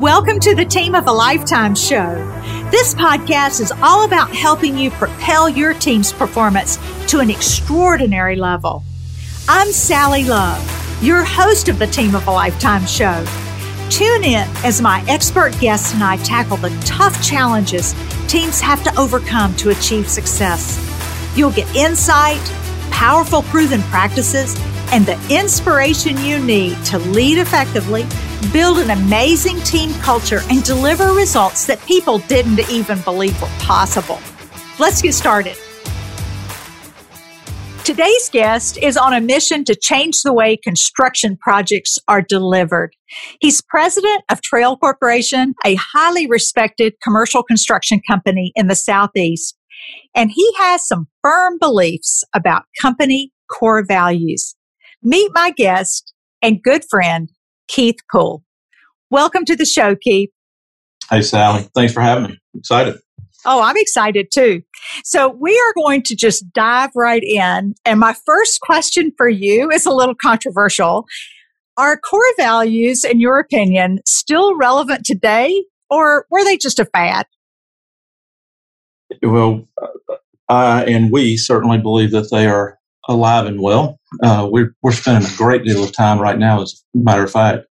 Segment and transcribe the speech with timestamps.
[0.00, 2.14] Welcome to the Team of a Lifetime show.
[2.70, 8.82] This podcast is all about helping you propel your team's performance to an extraordinary level.
[9.46, 10.58] I'm Sally Love,
[11.02, 13.26] your host of the Team of a Lifetime show.
[13.90, 17.94] Tune in as my expert guests and I tackle the tough challenges
[18.26, 20.80] teams have to overcome to achieve success.
[21.36, 22.40] You'll get insight,
[22.90, 24.56] powerful proven practices,
[24.92, 28.06] and the inspiration you need to lead effectively
[28.52, 34.18] build an amazing team culture, and deliver results that people didn't even believe were possible.
[34.78, 35.56] Let's get started.
[37.84, 42.94] Today's guest is on a mission to change the way construction projects are delivered.
[43.40, 49.56] He's president of Trehel Corporation, a highly respected commercial construction company in the Southeast.
[50.14, 54.54] And he has some firm beliefs about company core values.
[55.02, 57.30] Meet my guest and good friend,
[57.70, 58.42] Keith Poole.
[59.10, 60.30] Welcome to the show, Keith.
[61.08, 61.68] Hey, Sally.
[61.74, 62.38] Thanks for having me.
[62.54, 62.96] I'm excited.
[63.46, 64.62] Oh, I'm excited too.
[65.04, 67.74] So we are going to just dive right in.
[67.84, 71.06] And my first question for you is a little controversial.
[71.76, 77.26] Are core values, in your opinion, still relevant today or were they just a fad?
[79.22, 79.68] Well,
[80.48, 83.99] I and we certainly believe that they are alive and well.
[84.22, 87.30] Uh, we're, we're spending a great deal of time right now, as a matter of
[87.30, 87.66] fact,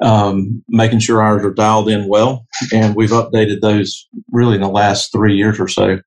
[0.00, 2.46] um, making sure ours are dialed in well.
[2.72, 5.98] And we've updated those really in the last three years or so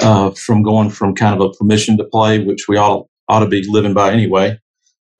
[0.00, 3.48] uh, from going from kind of a permission to play, which we ought, ought to
[3.48, 4.58] be living by anyway,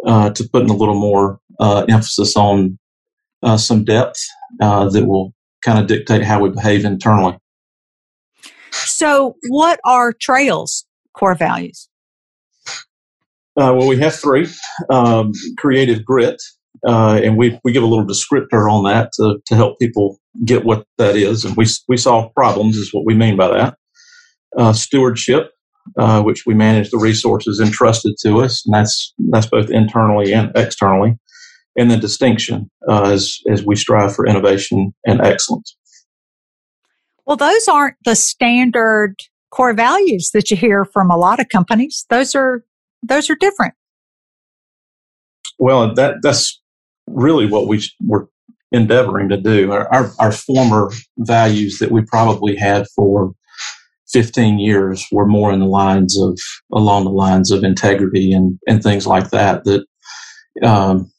[0.05, 2.78] uh, to putting a little more uh, emphasis on
[3.43, 4.21] uh, some depth
[4.61, 5.33] uh, that will
[5.65, 7.37] kind of dictate how we behave internally.
[8.71, 11.89] So, what are Trehel's core values?
[13.59, 14.47] Uh, well, we have three
[14.91, 16.41] um, creative grit,
[16.87, 20.65] uh, and we, we give a little descriptor on that to, to help people get
[20.65, 21.45] what that is.
[21.45, 23.77] And we, we solve problems, is what we mean by that.
[24.59, 25.53] Uh, stewardship,
[25.99, 30.53] uh, which we manage the resources entrusted to us, and that's, that's both internally and
[30.55, 31.19] externally.
[31.78, 35.77] And then distinction, uh, as, as we strive for innovation and excellence.
[37.27, 39.16] Well, those aren't the standard
[39.50, 42.06] core values that you hear from a lot of companies.
[42.09, 42.65] Those are
[43.03, 43.75] those are different.
[45.59, 46.61] Well, that that's
[47.07, 48.29] really what we were
[48.73, 49.73] endeavoring to do.
[49.73, 53.33] Our, our, our former values that we probably had for
[54.12, 56.39] 15 years were more in the lines of
[56.73, 59.65] along the lines of integrity and and things like that.
[59.65, 59.84] That
[60.63, 61.11] um,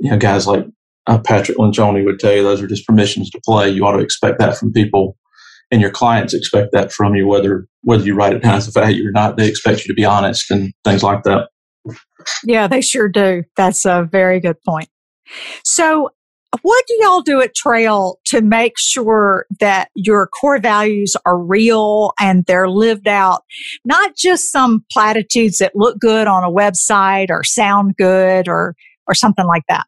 [0.00, 0.66] you know, guys like
[1.06, 3.70] uh, Patrick Lencioni would tell you those are just permissions to play.
[3.70, 5.16] You ought to expect that from people
[5.70, 8.72] and your clients expect that from you, whether whether you write it down as a
[8.72, 9.36] value or not.
[9.36, 11.48] They expect you to be honest and things like that.
[12.44, 13.44] Yeah, they sure do.
[13.56, 14.88] That's a very good point.
[15.64, 16.10] So,
[16.62, 22.12] what do y'all do at Trehel to make sure that your core values are real
[22.18, 23.42] and they're lived out,
[23.84, 28.74] not just some platitudes that look good on a website or sound good or
[29.06, 29.86] or something like that?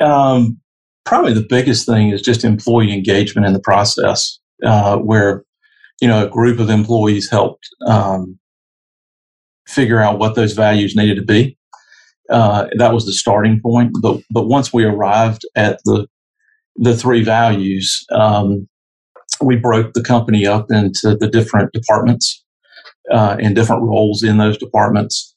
[0.00, 0.60] Um,
[1.06, 5.44] probably the biggest thing is just employee engagement in the process, uh, where
[6.00, 8.38] you know a group of employees helped um,
[9.66, 11.56] figure out what those values needed to be.
[12.28, 13.92] Uh, that was the starting point.
[14.02, 16.06] But but once we arrived at the
[16.76, 18.68] the three values, um,
[19.40, 22.44] we broke the company up into the different departments
[23.12, 25.34] uh, and different roles in those departments.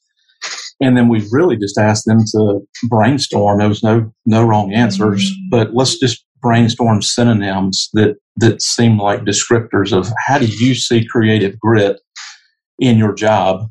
[0.80, 3.58] And then we really just asked them to brainstorm.
[3.58, 5.50] There was no no wrong answers, mm-hmm.
[5.50, 11.06] but let's just brainstorm synonyms that that seem like descriptors of how do you see
[11.06, 12.00] creative grit
[12.78, 13.66] in your job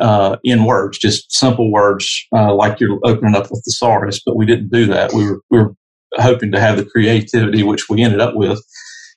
[0.00, 4.20] uh, in words, just simple words uh, like you're opening up a thesaurus.
[4.24, 5.12] But we didn't do that.
[5.12, 5.74] We were we were
[6.14, 8.60] hoping to have the creativity, which we ended up with.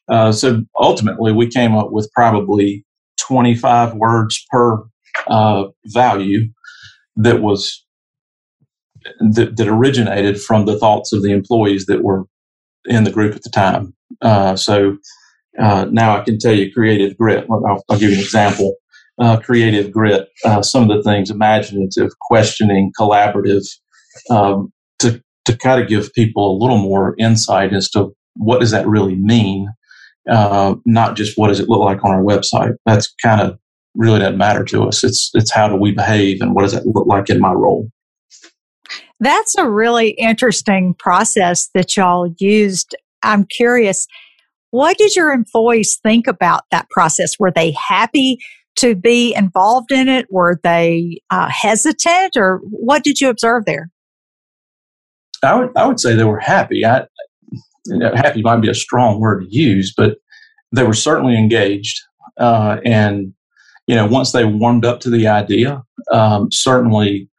[0.09, 2.84] Uh, so ultimately, we came up with probably
[3.22, 4.84] 25 words per
[5.28, 6.50] uh, value
[7.16, 7.85] that was
[9.19, 12.25] that, that, originated from the thoughts of the employees that were
[12.85, 13.93] in the group at the time.
[14.22, 14.97] Uh, so
[15.59, 17.46] uh, now I can tell you creative grit.
[17.49, 18.75] I'll, I'll give you an example.
[19.19, 23.66] Uh, creative grit, uh, some of the things imaginative, questioning, collaborative,
[24.29, 28.72] um, to to kind of give people a little more insight as to what does
[28.72, 29.67] that really mean,
[30.29, 32.73] uh, not just what does it look like on our website.
[32.85, 33.59] That's kind of
[33.96, 35.03] really doesn't matter to us.
[35.03, 37.90] It's it's how do we behave and what does that look like in my role.
[39.20, 42.96] That's a really interesting process that y'all used.
[43.22, 44.08] I'm curious,
[44.72, 47.34] what did your employees think about that process?
[47.40, 48.38] Were they happy
[48.78, 50.26] to be involved in it?
[50.32, 53.90] Were they uh, hesitant, or what did you observe there?
[55.44, 56.85] I would I would say they were happy.
[56.85, 57.05] I,
[57.85, 60.17] you know, happy might be a strong word to use, but
[60.72, 61.99] they were certainly engaged.
[62.37, 63.34] Uh, and
[63.87, 65.81] you know, once they warmed up to the idea,
[66.11, 67.29] um, certainly,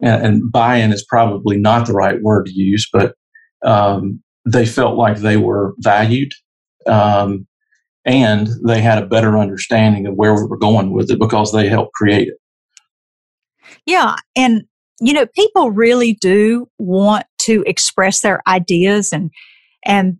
[0.00, 3.14] and, and, buy-in is probably not the right word to use, but
[3.64, 6.32] um, they felt like they were valued,
[6.86, 7.46] um,
[8.04, 11.68] and they had a better understanding of where we were going with it because they
[11.68, 12.38] helped create it.
[13.86, 14.62] Yeah, and
[15.00, 19.30] you know, people really do want to express their ideas and
[19.84, 20.18] and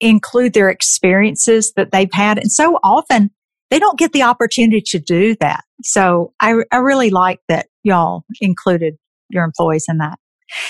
[0.00, 2.38] include their experiences that they've had.
[2.38, 3.30] And so often
[3.70, 5.64] they don't get the opportunity to do that.
[5.82, 8.94] So I, I really like that y'all included
[9.28, 10.18] your employees in that.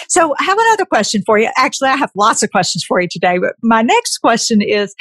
[0.09, 1.51] So I have another question for you.
[1.57, 4.95] Actually, I have lots of questions for you today, but my next question is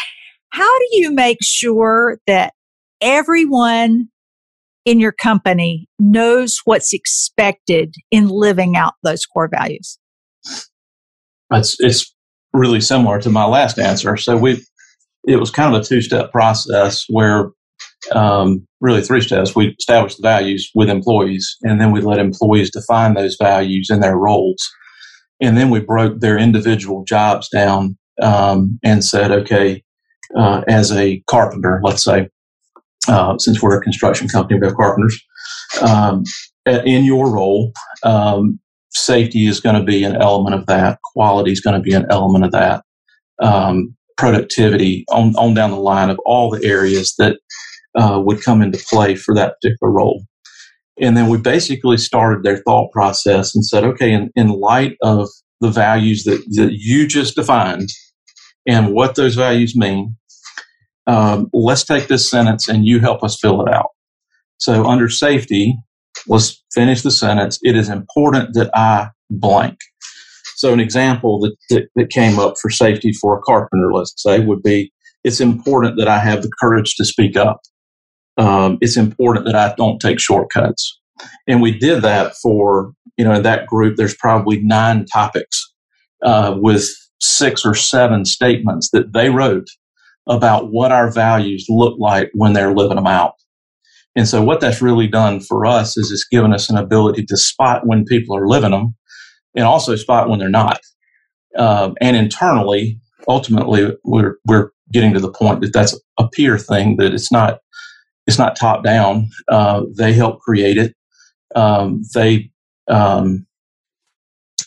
[0.49, 2.53] how do you make sure that
[3.01, 4.09] everyone
[4.85, 9.97] in your company knows what's expected in living out those core values?
[11.51, 12.13] It's, it's
[12.53, 14.17] really similar to my last answer.
[14.17, 14.63] So we,
[15.23, 17.51] it was kind of a two step process where,
[18.13, 19.55] um, really three steps.
[19.55, 23.99] We established the values with employees, and then we let employees define those values in
[23.99, 24.69] their roles,
[25.41, 29.83] and then we broke their individual jobs down um, and said, okay,
[30.37, 32.29] uh, as a carpenter, let's say,
[33.07, 35.21] uh, since we're a construction company, we have carpenters.
[35.81, 36.23] Um,
[36.65, 37.71] in your role,
[38.03, 38.59] um,
[38.89, 40.99] safety is going to be an element of that.
[41.13, 42.83] Quality is going to be an element of that.
[43.39, 47.37] Um, productivity on, on down the line of all the areas that
[47.95, 50.23] uh, would come into play for that particular role.
[50.99, 55.29] And then we basically started their thought process and said, okay, in, in light of
[55.61, 57.89] the values that, that you just defined
[58.67, 60.15] and what those values mean,
[61.07, 63.89] um, let's take this sentence and you help us fill it out.
[64.57, 65.77] So under safety,
[66.27, 67.59] let's finish the sentence.
[67.61, 69.77] It is important that I blank.
[70.55, 74.39] So an example that, that, that came up for safety for a carpenter, let's say,
[74.39, 74.91] would be
[75.23, 77.59] it's important that I have the courage to speak up.
[78.37, 80.99] Um, it's important that I don't take shortcuts.
[81.47, 85.73] And we did that for, you know, in that group, there's probably nine topics
[86.23, 86.89] uh, with
[87.19, 89.67] six or seven statements that they wrote
[90.27, 93.33] about what our values look like when they're living them out.
[94.15, 97.37] And so what that's really done for us is it's given us an ability to
[97.37, 98.95] spot when people are living them
[99.55, 100.79] and also spot when they're not.
[101.57, 106.97] Um, and internally, ultimately, we're, we're getting to the point that that's a peer thing,
[106.97, 107.59] that it's not,
[108.27, 109.29] it's not top down.
[109.49, 110.95] Uh, they help create it.
[111.55, 112.51] Um, they,
[112.87, 113.45] um,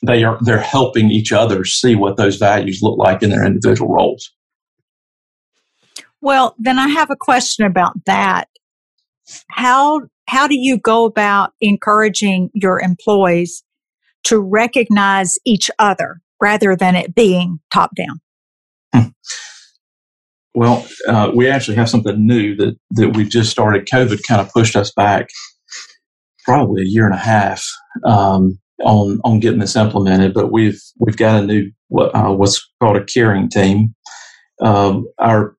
[0.02, 3.92] they are, they're helping each other see what those values look like in their individual
[3.92, 4.32] roles.
[6.20, 8.48] Well, then I have a question about that.
[9.50, 13.62] How how do you go about encouraging your employees
[14.24, 19.14] to recognize each other rather than it being top down?
[20.54, 23.88] Well, uh, we actually have something new that that we just started.
[23.92, 25.28] COVID kind of pushed us back
[26.44, 27.64] probably a year and a half
[28.04, 32.96] um, on on getting this implemented, but we've we've got a new uh, what's called
[32.96, 33.94] a caring team.
[34.62, 35.54] Um, our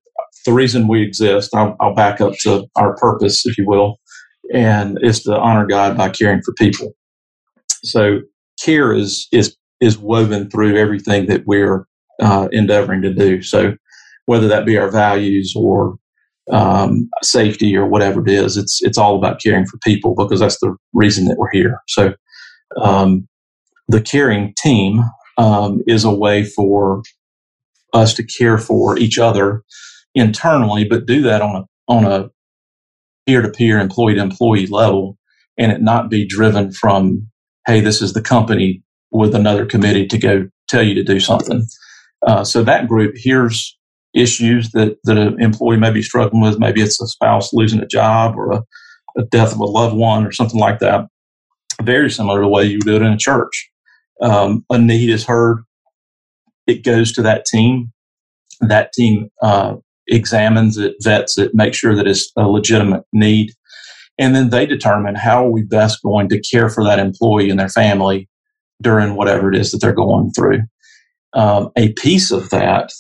[0.45, 3.99] the reason we exist, I'll, I'll back up to our purpose, if you will,
[4.53, 6.93] and is to honor God by caring for people.
[7.83, 8.21] So
[8.63, 11.85] care is is is woven through everything that we're
[12.21, 13.41] uh, endeavoring to do.
[13.41, 13.75] So
[14.29, 15.97] whether that be our values or
[16.51, 20.59] um, safety or whatever it is, it's it's all about caring for people because that's
[20.59, 21.81] the reason that we're here.
[21.87, 22.13] So
[22.79, 23.27] um,
[23.87, 25.03] the caring team
[25.39, 27.01] um, is a way for
[27.95, 29.63] us to care for each other
[30.13, 32.29] internally, but do that on a on a
[33.25, 35.17] peer to peer, employee to employee level,
[35.57, 37.27] and it not be driven from,
[37.65, 41.65] hey, this is the company with another committee to go tell you to do something.
[42.27, 43.75] Uh, so that group hears
[44.13, 46.59] issues that, that an employee may be struggling with.
[46.59, 48.63] Maybe it's a spouse losing a job or a,
[49.17, 51.05] a death of a loved one or something like that.
[51.81, 53.69] Very similar to the way you do it in a church.
[54.21, 55.63] Um, a need is heard.
[56.67, 57.91] It goes to that team.
[58.61, 59.75] That team uh,
[60.07, 63.51] examines it, vets it, makes sure that it's a legitimate need.
[64.17, 67.59] And then they determine how are we best going to care for that employee and
[67.59, 68.27] their family
[68.81, 70.63] during whatever it is that they're going through.
[71.33, 72.91] Um, a piece of that,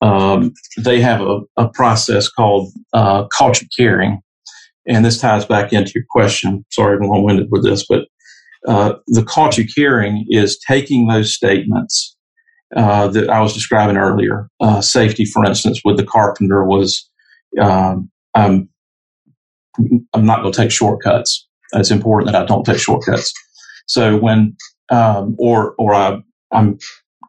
[0.00, 4.20] um, they have a, a process called uh, culture caring.
[4.86, 6.64] And this ties back into your question.
[6.70, 8.06] Sorry, I'm long winded with this, but
[8.66, 12.16] uh, the culture caring is taking those statements
[12.76, 14.48] uh, that I was describing earlier.
[14.60, 17.08] Uh, safety, for instance, with the carpenter was
[17.60, 18.68] um, I'm,
[20.12, 21.46] I'm not going to take shortcuts.
[21.72, 23.32] It's important that I don't take shortcuts.
[23.86, 24.56] So when
[24.90, 26.18] um, or or I,
[26.52, 26.78] I'm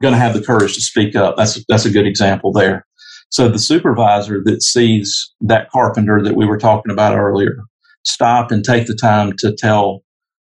[0.01, 1.37] going to have the courage to speak up.
[1.37, 2.85] That's that's a good example there.
[3.29, 7.57] So the supervisor that sees that carpenter that we were talking about earlier
[8.03, 10.03] stop and take the time to tell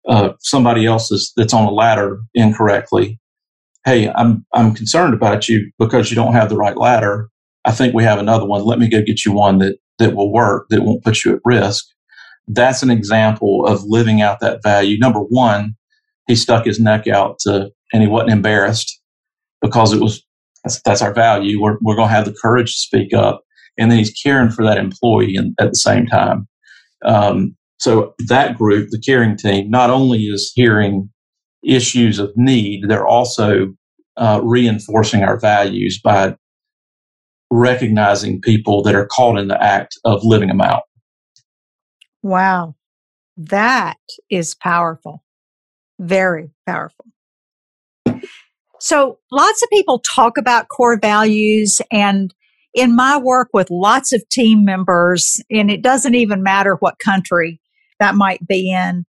[0.08, 3.20] uh, somebody else that's on a ladder incorrectly,
[3.86, 7.29] "Hey, I'm I'm concerned about you because you don't have the right ladder.
[7.65, 8.63] I think we have another one.
[8.63, 11.41] Let me go get you one that that will work that won't put you at
[11.46, 11.86] risk."
[12.48, 14.98] That's an example of living out that value.
[14.98, 15.75] Number one,
[16.27, 19.00] he stuck his neck out to, and he wasn't embarrassed
[19.62, 20.24] because it was
[20.63, 21.62] that's, that's our value.
[21.62, 23.41] We're, we're going to have the courage to speak up.
[23.77, 26.48] And then he's caring for that employee at the same time.
[27.03, 31.10] Um, so that group, the caring team, not only is hearing
[31.63, 33.74] issues of need, they're also
[34.18, 36.36] uh, reinforcing our values by
[37.50, 40.84] recognizing people that are caught in the act of living them out.
[42.22, 42.75] Wow.
[43.38, 43.98] That
[44.30, 45.24] is powerful.
[46.00, 47.06] Very powerful.
[48.81, 52.33] So lots of people talk about core values and
[52.73, 57.61] in my work with lots of team members, and it doesn't even matter what country
[58.00, 59.05] that might be in,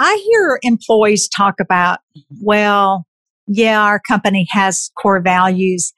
[0.00, 2.00] I hear employees talk about,
[2.42, 3.06] well,
[3.46, 5.92] yeah, our company has core values,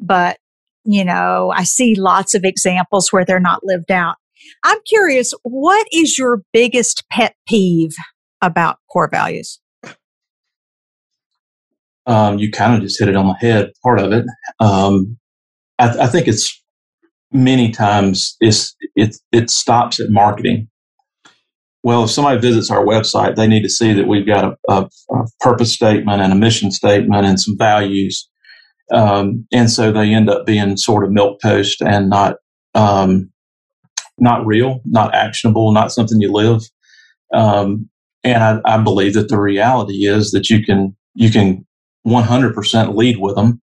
[0.00, 0.38] but
[0.84, 4.16] you know, I see lots of examples where they're not lived out.
[4.64, 7.94] I'm curious, what is your biggest pet peeve
[8.40, 9.60] about core values?
[12.06, 14.24] Um, you kind of just hit it on the head, part of it.
[14.58, 15.18] Um,
[15.78, 16.60] I, th- I, think it's
[17.30, 20.68] many times it's, it, it stops at marketing.
[21.84, 24.88] Well, if somebody visits our website, they need to see that we've got a, a,
[25.12, 28.28] a purpose statement and a mission statement and some values.
[28.92, 32.36] Um, and so they end up being sort of milk toast and not
[32.74, 33.30] um,
[34.18, 36.62] not real, not actionable, not something you live.
[37.34, 37.88] Um,
[38.24, 41.66] and I, I, believe that the reality is that you can you can
[42.06, 43.60] 100% lead with them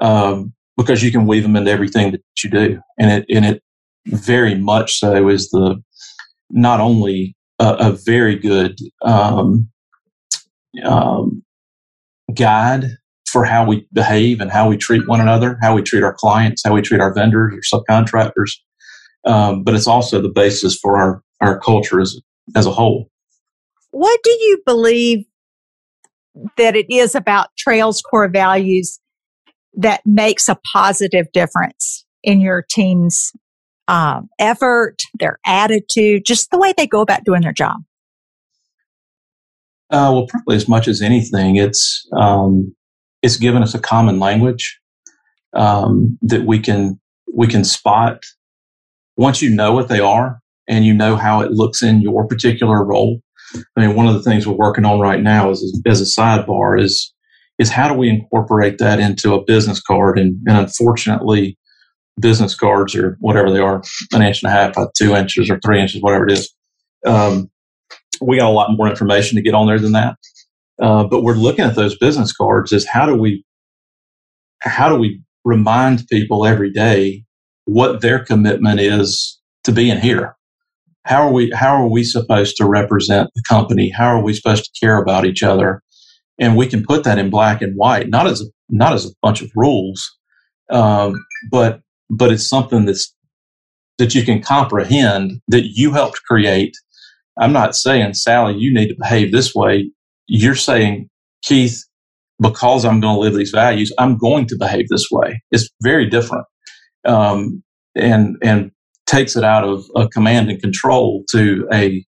[0.00, 3.62] um, because you can weave them into everything that you do, and it and it
[4.06, 5.82] very much so is the
[6.50, 9.68] not only a, a very good um,
[10.84, 11.42] um,
[12.34, 16.14] guide for how we behave and how we treat one another, how we treat our
[16.14, 18.52] clients, how we treat our vendors or subcontractors,
[19.26, 22.18] um, but it's also the basis for our, our culture as,
[22.56, 23.10] as a whole.
[23.90, 25.24] What do you believe
[26.56, 29.00] that it is about Trehel's core values
[29.74, 33.32] that makes a positive difference in your team's
[33.86, 37.78] um, effort, their attitude, just the way they go about doing their job?
[39.90, 42.74] Uh, well, probably as much as anything, it's um,
[43.22, 44.78] it's given us a common language
[45.54, 47.00] um, that we can
[47.34, 48.22] we can spot
[49.16, 52.84] once you know what they are and you know how it looks in your particular
[52.84, 53.20] role,
[53.54, 56.80] I mean, one of the things we're working on right now is, as a sidebar
[56.80, 57.12] is,
[57.58, 60.18] is how do we incorporate that into a business card?
[60.18, 61.58] And, and unfortunately,
[62.20, 65.58] business cards or whatever they are, an inch and a half by two inches or
[65.60, 66.54] three inches, whatever it is.
[67.06, 67.50] Um,
[68.20, 70.16] we got a lot more information to get on there than that.
[70.80, 73.44] Uh, but we're looking at those business cards is how do we,
[74.60, 77.24] how do we remind people every day
[77.64, 80.36] what their commitment is to being here.
[81.08, 83.90] How are we, how are we supposed to represent the company?
[83.90, 85.82] How are we supposed to care about each other?
[86.38, 89.14] And we can put that in black and white, not as a, not as a
[89.22, 90.08] bunch of rules,
[90.70, 91.14] um,
[91.50, 93.14] but, but it's something that's,
[93.98, 96.74] that you can comprehend that you helped create.
[97.40, 99.90] I'm not saying, Sally, you need to behave this way.
[100.26, 101.08] You're saying,
[101.42, 101.82] Keith,
[102.40, 105.42] because I'm going to live these values, I'm going to behave this way.
[105.50, 106.44] It's very different
[107.08, 107.62] um,
[107.94, 108.70] and and
[109.08, 112.04] takes it out of a command and control to a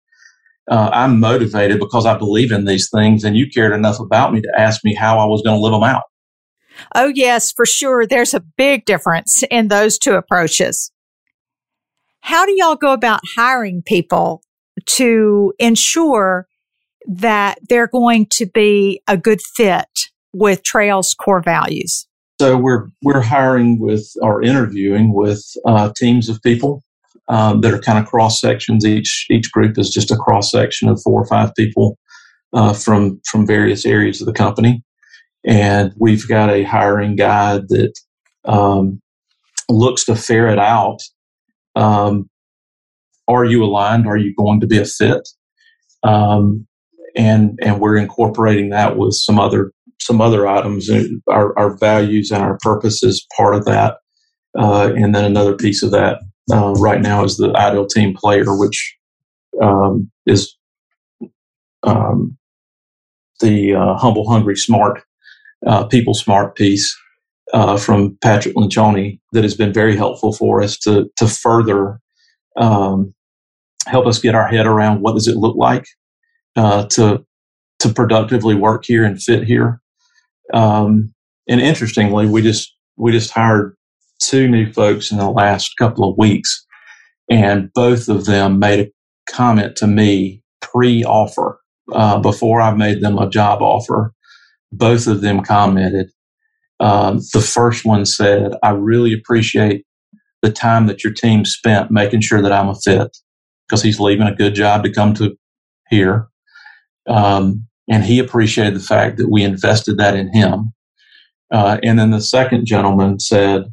[0.69, 4.41] uh, I'm motivated because I believe in these things, and you cared enough about me
[4.41, 6.03] to ask me how I was going to live them out.
[6.93, 8.05] Oh, yes, for sure.
[8.05, 10.91] There's a big difference in those two approaches.
[12.21, 14.43] How do y'all go about hiring people
[14.85, 16.47] to ensure
[17.07, 19.87] that they're going to be a good fit
[20.33, 22.07] with Trehel's core values?
[22.39, 26.83] So we're we're hiring with or interviewing with uh, teams of people
[27.29, 28.85] um, that are kind of cross sections.
[28.85, 31.97] Each each group is just a cross section of four or five people
[32.53, 34.83] uh, from from various areas of the company,
[35.45, 37.93] and we've got a hiring guide that
[38.45, 38.99] um,
[39.69, 40.99] looks to ferret out:
[41.75, 42.29] um,
[43.27, 44.07] Are you aligned?
[44.07, 45.27] Are you going to be a fit?
[46.03, 46.67] Um,
[47.15, 49.71] and and we're incorporating that with some other
[50.01, 50.89] some other items.
[51.29, 53.97] Our, our values and our purpose is part of that.
[54.57, 56.19] Uh, and then another piece of that
[56.51, 58.97] uh, right now is the ideal team player, which
[59.61, 60.57] um, is
[61.83, 62.37] um,
[63.41, 65.01] the uh, humble, hungry, smart
[65.65, 66.95] uh, People Smart piece
[67.53, 71.99] uh, from Patrick Lencioni that has been very helpful for us to to further
[72.57, 73.13] um,
[73.87, 75.85] help us get our head around what does it look like
[76.55, 77.25] uh, to
[77.79, 79.81] to productively work here and fit here.
[80.53, 81.13] Um,
[81.47, 83.75] and interestingly, we just we just hired
[84.19, 86.65] two new folks in the last couple of weeks,
[87.29, 88.91] and both of them made a
[89.31, 91.59] comment to me pre-offer
[91.93, 94.13] uh, before I made them a job offer.
[94.71, 96.09] Both of them commented.
[96.79, 99.85] Um, the first one said, "I really appreciate
[100.41, 103.17] the time that your team spent making sure that I'm a fit
[103.67, 105.35] because he's leaving a good job to come to
[105.89, 106.27] here."
[107.07, 110.73] Um, and he appreciated the fact that we invested that in him.
[111.51, 113.63] Uh, and then the second gentleman said,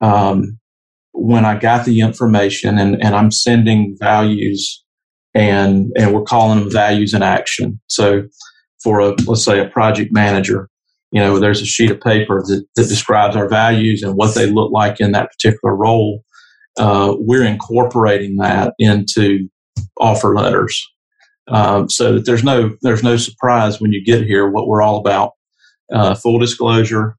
[0.00, 0.58] um,
[1.12, 4.84] when I got the information and, and I'm sending values
[5.34, 7.80] and, and we're calling them values in action.
[7.88, 8.24] So
[8.82, 10.68] for a, let's say a project manager,
[11.12, 14.46] you know, there's a sheet of paper that, that describes our values and what they
[14.46, 16.22] look like in that particular role.
[16.78, 19.48] Uh, we're incorporating that into
[19.98, 20.86] offer letters
[21.48, 24.98] um, so that there's no there's no surprise when you get here what we're all
[24.98, 25.32] about.
[25.92, 27.16] Uh, full disclosure,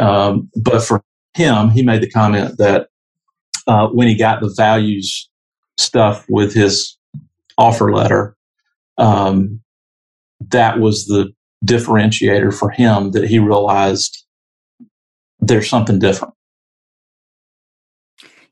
[0.00, 1.00] um, but for
[1.34, 2.88] him, he made the comment that
[3.66, 5.28] uh, when he got the values
[5.78, 6.96] stuff with his
[7.56, 8.36] offer letter,
[8.98, 9.60] um,
[10.48, 11.32] that was the
[11.64, 14.24] differentiator for him that he realized
[15.40, 16.34] there's something different.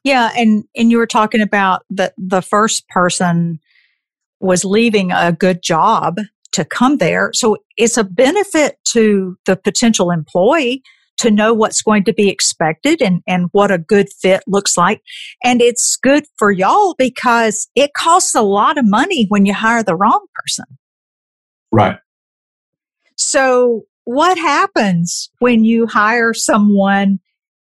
[0.04, 3.58] Yeah, and and you were talking about that the first person
[4.40, 6.18] was leaving a good job
[6.52, 7.30] to come there.
[7.35, 10.82] So it's a benefit to the potential employee
[11.18, 15.02] to know what's going to be expected and, and what a good fit looks like.
[15.44, 19.82] And it's good for y'all because it costs a lot of money when you hire
[19.82, 20.64] the wrong person.
[21.70, 21.98] Right.
[23.16, 27.18] So what happens when you hire someone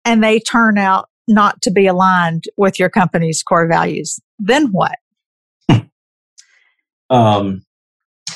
[0.05, 4.21] and they turn out not to be aligned with your company's core values?
[4.39, 4.97] Then what?
[7.09, 7.63] Um,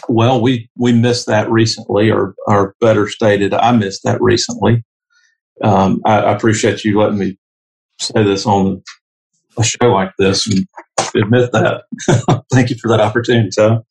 [0.09, 4.85] well, we we missed that recently, or or better stated, I missed that recently.
[5.62, 7.38] Um, I, I, appreciate you letting me
[8.01, 8.83] say this on
[9.59, 10.66] a show like this and
[11.14, 11.83] admit that.
[12.53, 13.83] Thank you for that opportunity, Tom.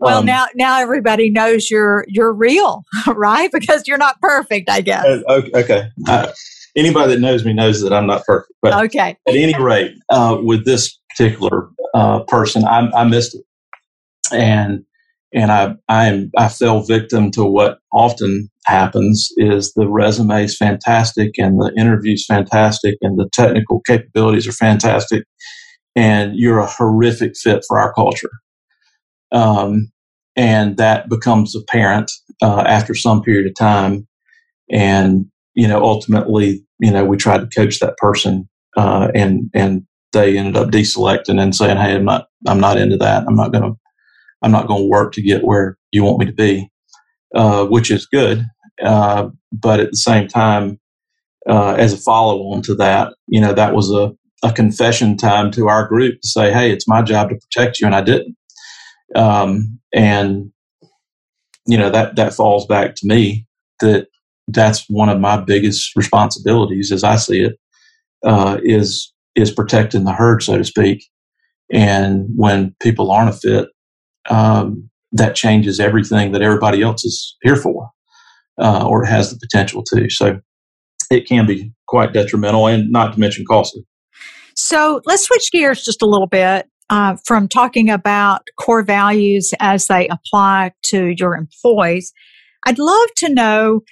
[0.00, 3.50] Well, um, now now everybody knows you're you're real, right?
[3.50, 5.04] Because you're not perfect, I guess.
[5.04, 5.50] Uh, okay.
[5.54, 5.88] okay.
[6.06, 6.32] Uh,
[6.76, 8.52] anybody that knows me knows that I'm not perfect.
[8.60, 9.16] But okay.
[9.26, 13.44] at any rate, uh, with this particular uh, person, I, I missed it
[14.32, 14.84] and
[15.32, 21.38] and I I I fell victim to what often happens is the resume is fantastic
[21.38, 25.24] and the interview is fantastic and the technical capabilities are fantastic
[25.96, 28.30] and you're a horrific fit for our culture.
[29.32, 29.90] Um,
[30.36, 32.10] and that becomes apparent
[32.42, 34.06] uh, after some period of time.
[34.70, 39.82] And you know, ultimately, you know, we tried to coach that person, uh, and and
[40.12, 43.24] they ended up deselecting and saying, "Hey, I'm not, I'm not into that.
[43.26, 43.76] I'm not going to
[44.42, 46.70] I'm not going to work to get where you want me to be,
[47.34, 48.44] uh, which is good.
[48.82, 50.78] Uh, but at the same time,
[51.48, 54.12] uh, as a follow on to that, you know, that was a,
[54.44, 57.86] a confession time to our group to say, hey, it's my job to protect you,
[57.86, 58.36] and I didn't.
[59.16, 60.52] Um, and,
[61.66, 63.46] you know, that, that falls back to me
[63.80, 64.06] that
[64.48, 67.56] that's one of my biggest responsibilities as I see it,
[68.24, 71.04] uh, is is protecting the herd, so to speak.
[71.72, 73.68] And when people aren't a fit,
[74.28, 77.90] um, that changes everything that everybody else is here for,
[78.60, 80.08] uh, or has the potential to.
[80.10, 80.40] So
[81.10, 83.82] it can be quite detrimental and not to mention costly.
[84.54, 89.86] So let's switch gears just a little bit uh, from talking about core values as
[89.86, 92.12] they apply to your employees.
[92.66, 93.82] I'd love to know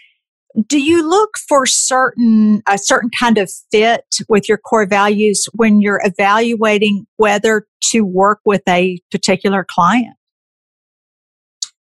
[0.69, 5.81] do you look for certain a certain kind of fit with your core values when
[5.81, 10.17] you're evaluating whether to work with a particular client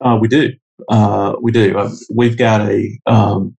[0.01, 0.51] uh, we do.
[0.89, 1.77] Uh, we do.
[1.77, 3.55] Uh, we've got a um,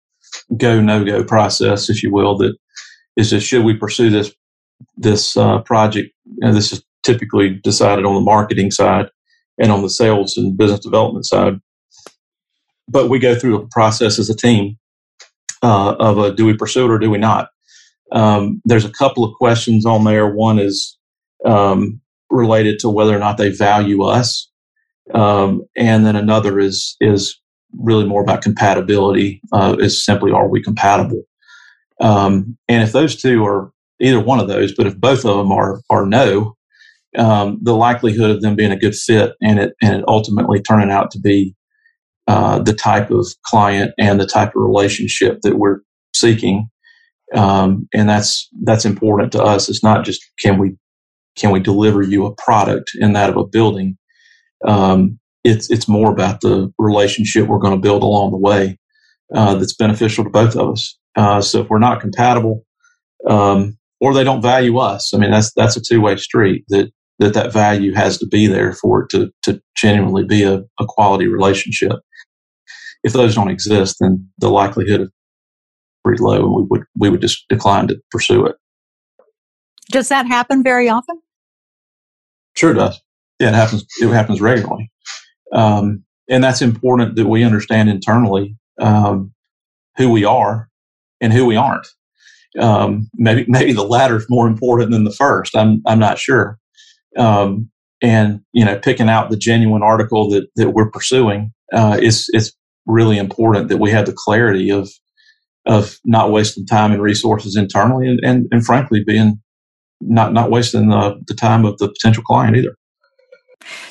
[0.57, 2.57] go no go process, if you will, that
[3.16, 4.33] is just should we pursue this
[4.96, 6.12] this uh, project?
[6.40, 9.07] And this is typically decided on the marketing side
[9.59, 11.55] and on the sales and business development side.
[12.88, 14.77] But we go through a process as a team
[15.62, 17.49] uh, of a do we pursue it or do we not?
[18.12, 20.33] Um, there's a couple of questions on there.
[20.33, 20.96] One is
[21.44, 24.49] um, related to whether or not they value us
[25.14, 27.38] um, and then another is is
[27.79, 29.40] really more about compatibility.
[29.53, 31.23] Uh, is simply are we compatible?
[32.01, 35.53] Um, and if those two are either one of those, but if both of them
[35.53, 36.57] are are no,
[37.16, 40.90] um, the likelihood of them being a good fit and it and it ultimately turning
[40.90, 41.55] out to be
[42.29, 45.81] uh, the type of client and the type of relationship that we're
[46.14, 46.69] seeking.
[47.35, 49.69] Um, and that's that's important to us.
[49.69, 50.77] It's not just can we
[51.37, 53.97] can we deliver you a product in that of a building.
[54.64, 58.79] Um, it's it's more about the relationship we're going to build along the way
[59.35, 60.99] uh, that's beneficial to both of us.
[61.16, 62.64] Uh, so if we're not compatible,
[63.29, 66.64] um, or they don't value us, I mean that's that's a two way street.
[66.69, 70.64] That that that value has to be there for it to to genuinely be a,
[70.81, 71.92] a quality relationship.
[73.05, 75.12] If those don't exist, then the likelihood of
[76.05, 78.57] pretty low, and we would we would just decline to pursue it.
[79.90, 81.21] Does that happen very often?
[82.57, 83.01] Sure does.
[83.38, 83.85] Yeah, it happens.
[84.01, 84.90] It happens regularly,
[85.53, 89.33] um, and that's important that we understand internally um,
[89.96, 90.68] who we are
[91.20, 91.87] and who we aren't.
[92.59, 95.55] Um, maybe maybe the latter is more important than the first.
[95.55, 96.59] I'm I'm not sure.
[97.18, 97.70] Um,
[98.03, 102.55] and you know, picking out the genuine article that that we're pursuing uh, is is
[102.87, 104.88] really important that we have the clarity of
[105.66, 109.40] of not wasting time and resources internally, and and, and frankly, being
[110.01, 112.77] not not wasting the, the time of the potential client either.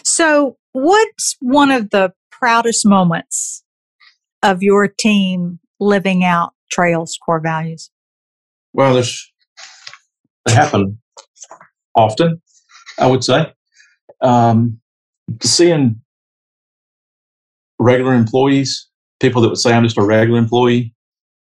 [0.03, 3.63] So, what's one of the proudest moments
[4.43, 7.89] of your team living out Trehel's core values?
[8.73, 9.31] Well, there's
[10.45, 10.99] they happen
[11.95, 12.41] often,
[12.99, 13.51] I would say.
[14.21, 14.79] Um,
[15.41, 16.01] seeing
[17.79, 20.93] regular employees, people that would say I'm just a regular employee,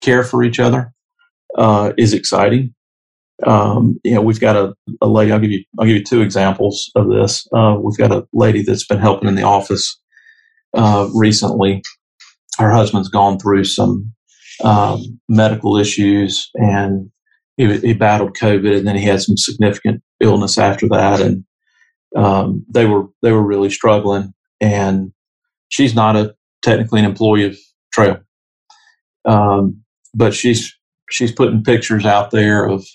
[0.01, 0.93] care for each other
[1.55, 2.73] uh, is exciting.
[3.45, 5.31] Um, you know, we've got a, a, lady.
[5.31, 5.63] I'll give you.
[5.79, 7.47] I'll give you two examples of this.
[7.55, 9.99] Uh, we've got a lady that's been helping in the office
[10.75, 11.81] uh, recently.
[12.57, 14.13] Her husband's gone through some
[14.63, 17.09] um, medical issues, and
[17.55, 21.45] he, he, battled COVID, and then he had some significant illness after that, and
[22.15, 24.33] um, they were they were really struggling.
[24.59, 25.13] And
[25.69, 27.57] she's not a technically an employee of
[27.95, 28.21] Trehel,
[29.23, 29.81] um,
[30.13, 30.75] but she's
[31.09, 32.85] she's putting pictures out there of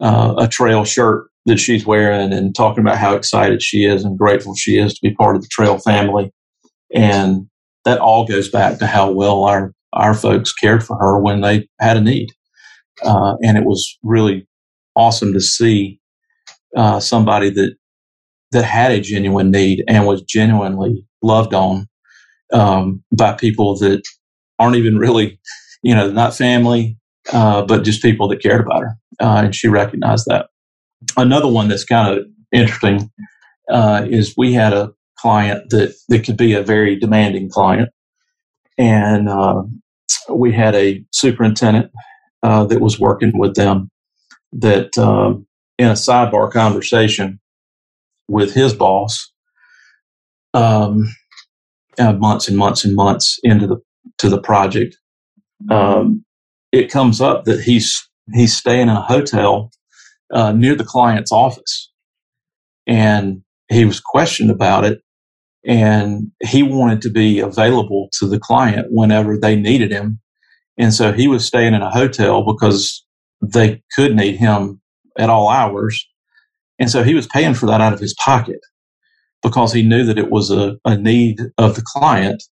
[0.00, 4.18] uh, a Trehel shirt that she's wearing and talking about how excited she is and
[4.18, 6.32] grateful she is to be part of the Trehel family.
[6.94, 7.46] And
[7.84, 11.68] that all goes back to how well our, our folks cared for her when they
[11.80, 12.28] had a need.
[13.02, 14.46] Uh, and it was really
[14.94, 15.98] awesome to see
[16.76, 17.74] uh, somebody that
[18.52, 21.86] that had a genuine need and was genuinely loved on
[22.52, 24.02] um, by people that
[24.58, 25.38] aren't even really,
[25.82, 26.98] you know, not family,
[27.32, 28.96] uh, but just people that cared about her.
[29.18, 30.46] Uh, and she recognized that.
[31.16, 33.10] Another one that's kind of interesting
[33.70, 37.88] uh, is we had a client that, that could be a very demanding client.
[38.78, 39.62] And uh,
[40.28, 41.90] we had a superintendent
[42.42, 43.90] uh, that was working with them
[44.52, 45.46] that um,
[45.78, 47.40] in a sidebar conversation
[48.28, 49.32] with his boss,
[50.54, 51.14] um,
[51.98, 53.76] uh, months and months and months into the
[54.18, 54.96] to the project,
[55.70, 56.24] um,
[56.72, 59.70] it comes up that he's he's staying in a hotel
[60.32, 61.90] uh, near the client's office,
[62.86, 65.00] and he was questioned about it,
[65.66, 70.20] and he wanted to be available to the client whenever they needed him,
[70.78, 73.04] and so he was staying in a hotel because
[73.42, 74.80] they could need him
[75.18, 76.06] at all hours,
[76.78, 78.60] and so he was paying for that out of his pocket
[79.42, 82.42] because he knew that it was a, a need of the client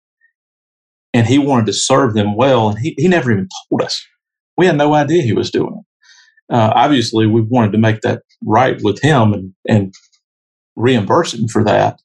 [1.15, 2.71] and he wanted to serve them well.
[2.71, 4.05] And he, he never even told us.
[4.59, 6.55] We had no idea he was doing it.
[6.55, 9.95] Uh, obviously, we wanted to make that right with him and, and
[10.77, 12.01] reimburse him for that.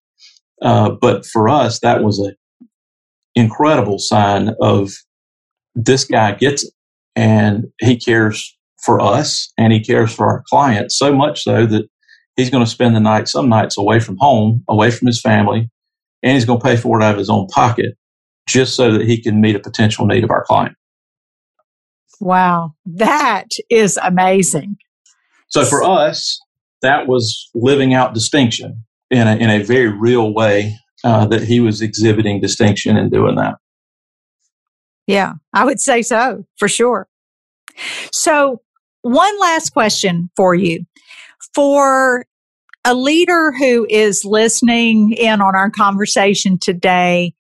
[0.62, 2.36] Uh, but for us, that was an
[3.36, 4.92] incredible sign of
[5.76, 6.74] this guy gets it
[7.16, 11.88] and he cares for us and he cares for our clients so much so that
[12.36, 15.70] he's going to spend the night, some nights away from home, away from his family,
[16.22, 17.98] and he's going to pay for it out of his own pocket
[18.48, 20.76] just so that he can meet a potential need of our client.
[22.24, 24.78] Wow, that is amazing.
[25.50, 26.40] So for us,
[26.82, 31.60] that was living out distinction in a, in a very real way uh, that he
[31.60, 33.56] was exhibiting distinction in doing that.
[35.06, 37.10] Yeah, I would say so for sure.
[38.14, 38.62] So,
[39.02, 40.86] one last question for you.
[41.54, 42.26] For
[42.86, 47.34] a leader who is listening in on our conversation today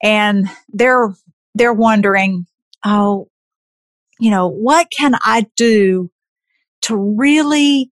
[0.00, 1.12] and they're
[1.56, 2.46] they're wondering,
[2.84, 3.28] "Oh,
[4.22, 6.10] you know, what can I do
[6.82, 7.90] to really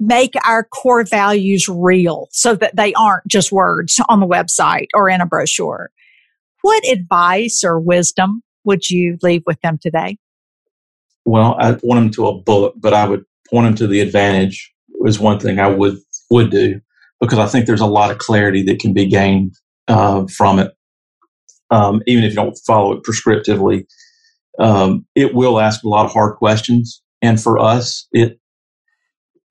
[0.00, 5.08] make our core values real so that they aren't just words on the website or
[5.08, 5.90] in a brochure?"
[6.62, 10.18] What advice or wisdom would you leave with them today?
[11.24, 14.72] Well, I point them to a book, but I would point them to the advantage
[15.06, 15.98] is one thing I would
[16.30, 16.80] would do
[17.20, 19.54] because I think there's a lot of clarity that can be gained
[19.88, 20.72] uh, from it.
[21.70, 23.84] um, even if you don't follow it prescriptively.
[24.58, 27.02] Um, it will ask a lot of hard questions.
[27.22, 28.38] And for us, it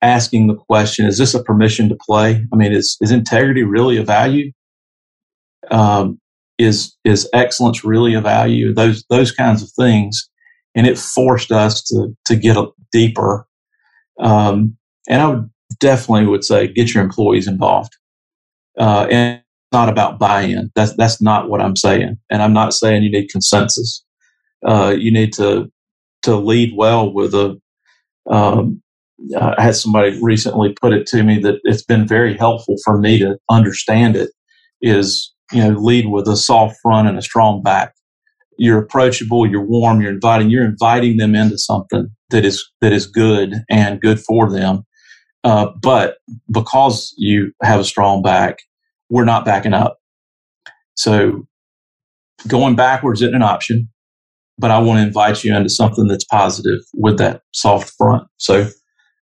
[0.00, 2.46] asking the question, is this a permission to play?
[2.52, 4.52] I mean, is, is integrity really a value?
[5.70, 6.20] Um,
[6.58, 8.72] is, is excellence really a value?
[8.72, 10.28] Those, those kinds of things.
[10.74, 13.46] And it forced us to, to get a deeper.
[14.20, 14.76] Um,
[15.08, 17.96] and I would definitely would say get your employees involved.
[18.78, 19.42] Uh, and
[19.72, 20.70] not about buy-in.
[20.74, 22.16] That's, that's not what I'm saying.
[22.30, 24.04] And I'm not saying you need consensus.
[24.66, 25.70] Uh, you need to,
[26.22, 27.60] to lead well with a,
[28.30, 28.82] um,
[29.40, 33.18] I had somebody recently put it to me that it's been very helpful for me
[33.18, 34.30] to understand it
[34.80, 37.94] is, you know, lead with a soft front and a strong back.
[38.58, 43.06] You're approachable, you're warm, you're inviting, you're inviting them into something that is, that is
[43.06, 44.84] good and good for them.
[45.44, 46.18] Uh, but
[46.52, 48.58] because you have a strong back,
[49.08, 49.98] we're not backing up.
[50.94, 51.46] So
[52.46, 53.88] going backwards isn't an option,
[54.58, 58.26] but I want to invite you into something that's positive with that soft front.
[58.38, 58.68] So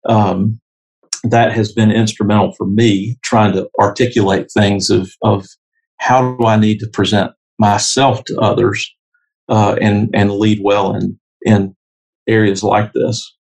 [0.09, 0.61] um,
[1.25, 5.47] that has been instrumental for me trying to articulate things of, of
[5.99, 8.93] how do I need to present myself to others
[9.49, 11.75] uh, and and lead well in in
[12.29, 13.35] areas like this.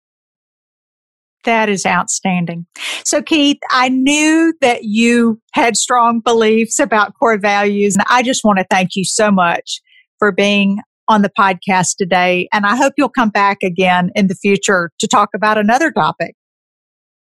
[1.45, 2.67] That is outstanding.
[3.05, 8.45] So, Keith, I knew that you had strong beliefs about core values, and I just
[8.45, 9.81] want to thank you so much
[10.19, 12.49] for being on the podcast today.
[12.53, 16.37] And I hope you'll come back again in the future to talk about another topic.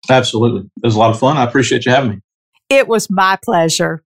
[0.09, 0.69] Absolutely.
[0.83, 1.37] It was a lot of fun.
[1.37, 2.19] I appreciate you having me.
[2.69, 4.03] It was my pleasure.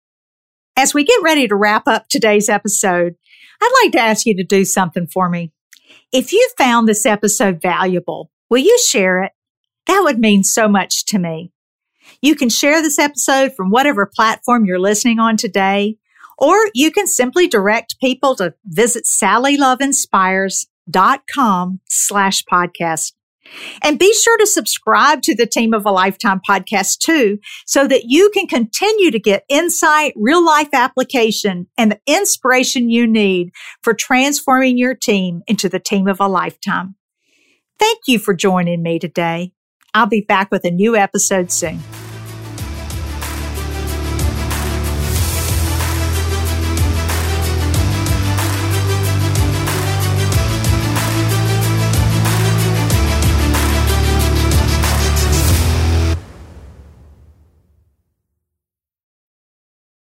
[0.77, 3.15] As we get ready to wrap up today's episode,
[3.61, 5.51] I'd like to ask you to do something for me.
[6.11, 9.31] If you found this episode valuable, will you share it?
[9.87, 11.51] That would mean so much to me.
[12.21, 15.97] You can share this episode from whatever platform you're listening on today,
[16.37, 23.13] or you can simply direct people to visit sallyloveinspires.com slash podcast.
[23.83, 28.05] And be sure to subscribe to the Team of a Lifetime podcast too, so that
[28.05, 33.93] you can continue to get insight, real life application, and the inspiration you need for
[33.93, 36.95] transforming your team into the team of a lifetime.
[37.77, 39.51] Thank you for joining me today.
[39.93, 41.79] I'll be back with a new episode soon.